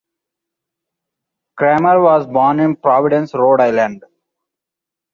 [1.57, 4.03] Kramer was born in Providence, Rhode Island.